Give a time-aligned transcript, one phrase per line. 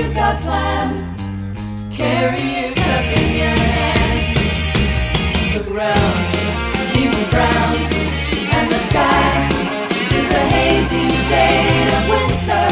[0.00, 0.96] you've got planned.
[1.92, 4.38] Carry your cup in your hand.
[5.54, 6.14] Look around,
[6.78, 7.76] the leaves brown,
[8.56, 9.48] and the sky
[10.18, 12.66] is a hazy shade of winter.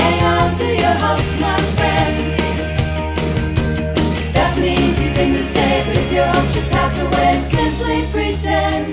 [0.00, 2.16] Hang on to your hopes, my friend.
[4.34, 8.86] That's an easy thing to say, but if your hopes should pass away, simply pretend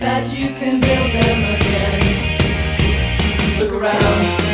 [0.00, 2.00] that you can build them again.
[3.58, 4.53] Look around.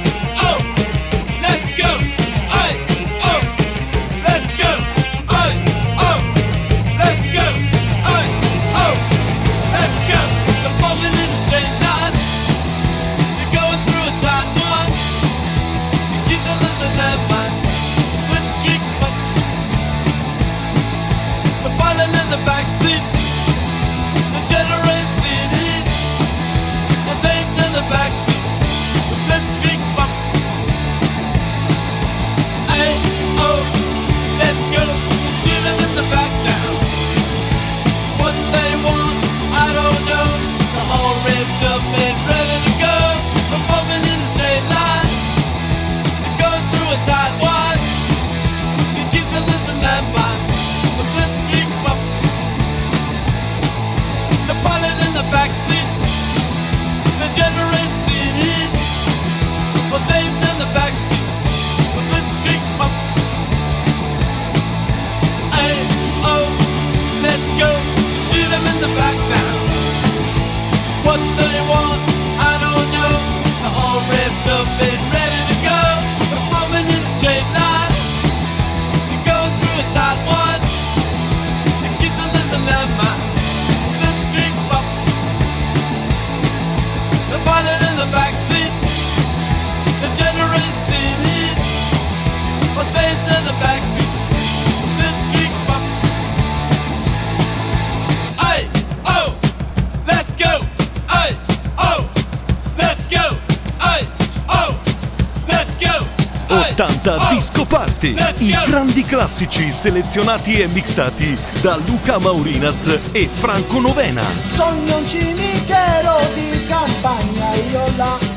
[107.41, 114.21] Disco Party, i grandi classici selezionati e mixati da Luca Maurinaz e Franco Novena.
[114.43, 118.30] Sogno un cimitero di campagna io là,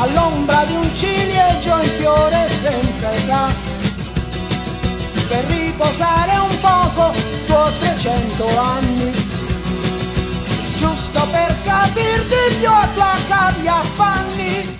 [0.00, 3.48] all'ombra di un ciliegio in fiore senza età,
[5.28, 7.12] per riposare un poco
[7.44, 9.10] tuoi 300 anni,
[10.76, 14.79] giusto per capirti più a tua cavi affanni.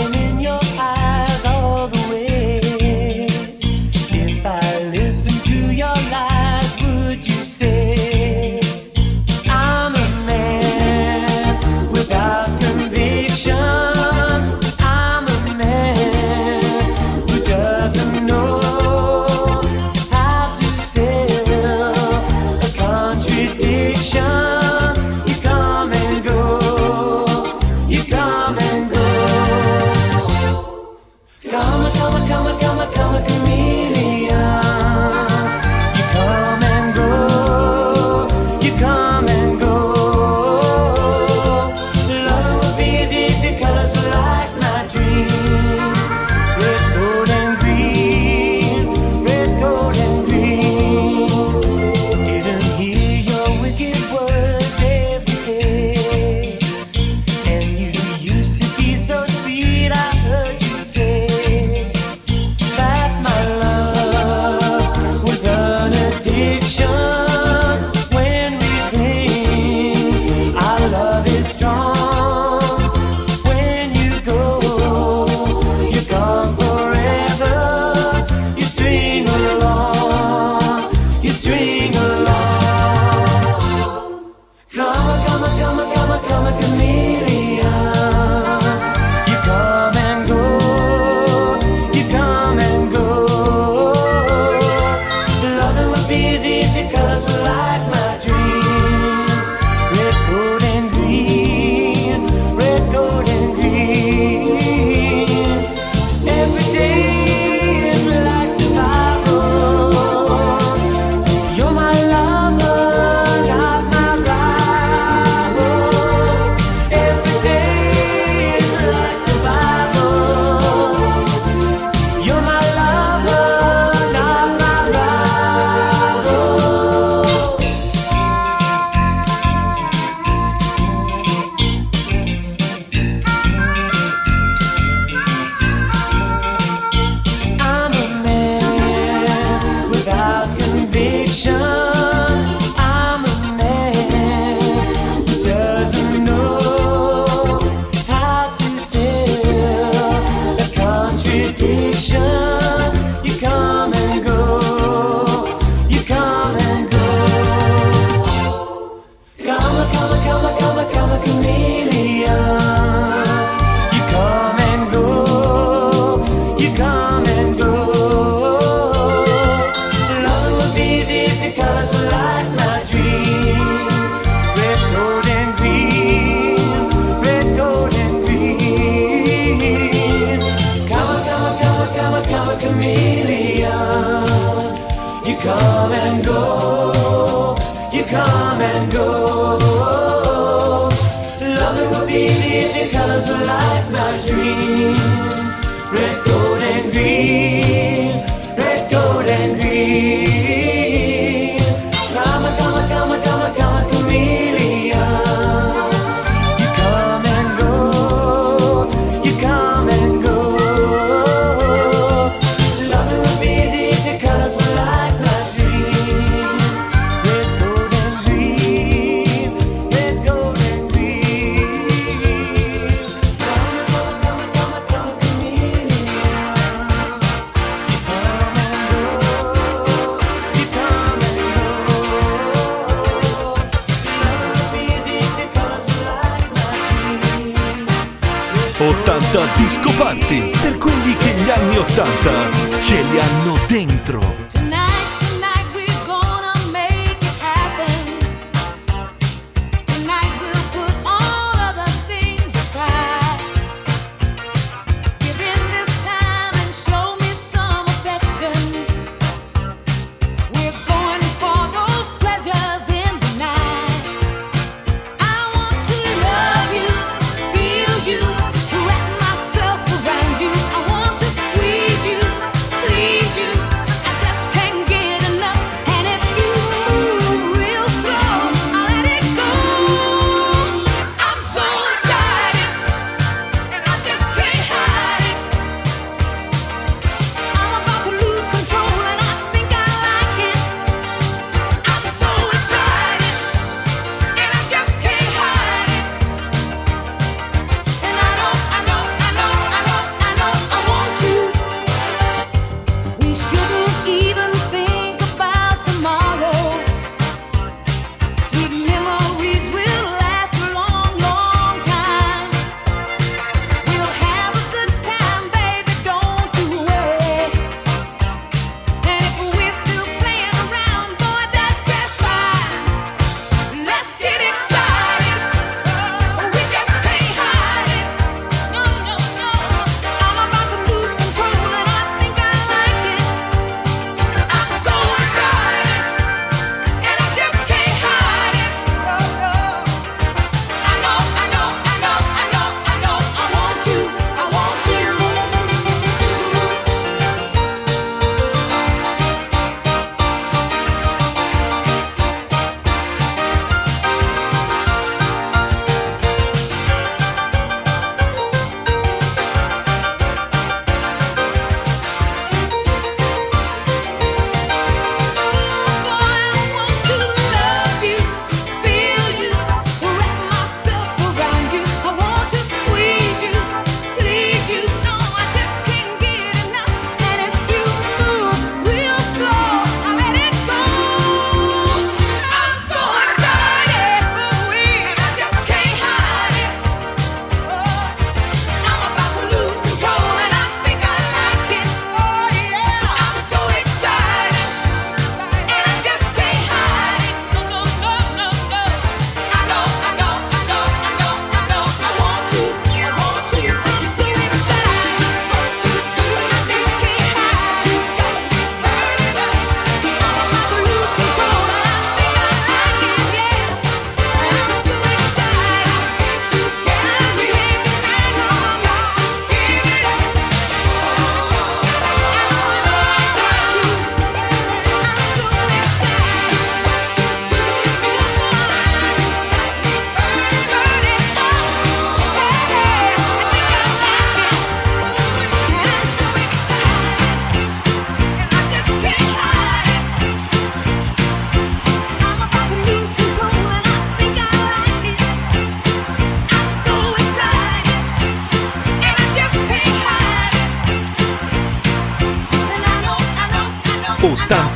[241.97, 242.40] dun, dun.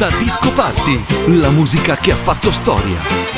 [0.09, 1.03] da Disco Party,
[1.39, 3.34] la musica che ha fatto storia.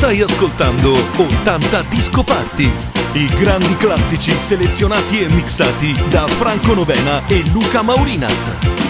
[0.00, 2.72] Stai ascoltando 80 Disco Party,
[3.12, 8.89] i grandi classici selezionati e mixati da Franco Novena e Luca Maurinaz.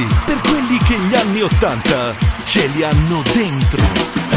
[0.00, 4.31] per quelli che gli anni Ottanta ce li hanno dentro.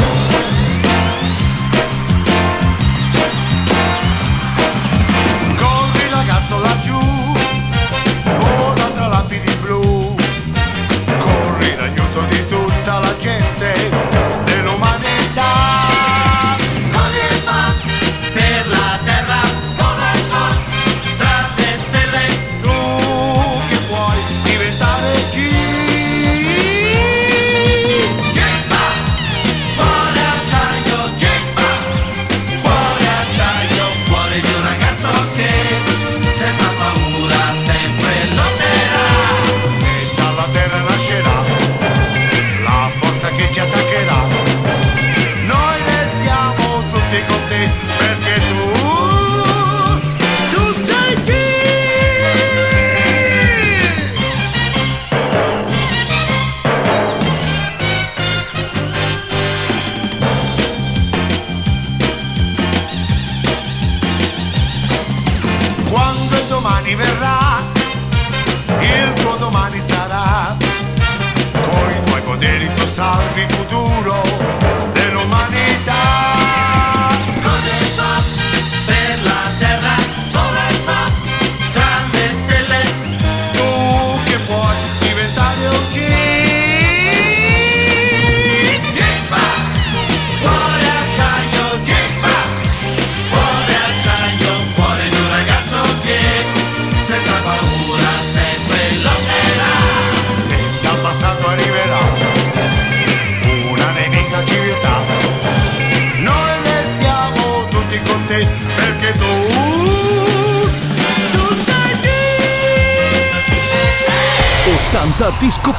[115.38, 115.72] Disco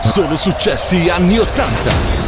[0.00, 2.25] Sono successi anni 80.